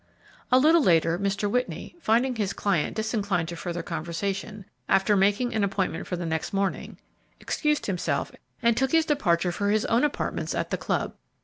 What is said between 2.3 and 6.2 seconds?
his client disinclined to further conversation, after making an appointment for